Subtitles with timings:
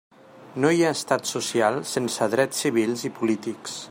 [0.63, 3.77] No hi ha estat social sense drets civils i polítics.